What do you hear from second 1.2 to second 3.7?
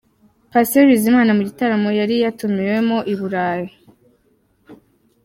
mu gitaramo yari yatumiwemo i burayi.